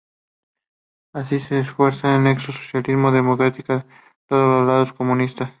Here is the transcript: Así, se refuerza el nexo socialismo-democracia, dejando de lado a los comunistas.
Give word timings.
Así, 1.13 1.39
se 1.41 1.61
refuerza 1.61 2.15
el 2.15 2.23
nexo 2.23 2.51
socialismo-democracia, 2.51 3.85
dejando 4.27 4.61
de 4.61 4.65
lado 4.65 4.71
a 4.71 4.79
los 4.79 4.93
comunistas. 4.93 5.49